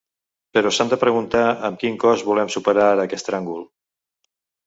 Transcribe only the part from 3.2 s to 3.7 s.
tràngol.